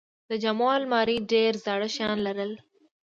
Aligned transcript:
د 0.29 0.31
جامو 0.43 0.67
الماری 0.77 1.15
ډېرې 1.31 1.61
زاړه 1.65 1.87
شیان 1.95 2.17
لرل. 2.27 2.51